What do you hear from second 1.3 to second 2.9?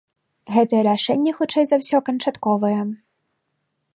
хутчэй за ўсё канчатковае.